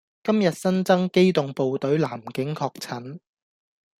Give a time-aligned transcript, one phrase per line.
[0.23, 3.19] 今日新增機動部隊男警確診